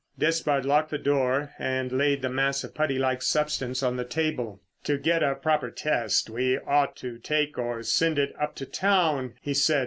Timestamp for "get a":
4.97-5.35